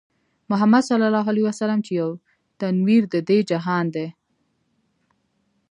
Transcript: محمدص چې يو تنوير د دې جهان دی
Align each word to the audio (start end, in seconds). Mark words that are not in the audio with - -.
محمدص 0.51 0.87
چې 1.85 1.91
يو 2.01 2.09
تنوير 2.59 3.03
د 3.13 3.15
دې 3.27 3.39
جهان 3.49 3.85
دی 3.95 4.07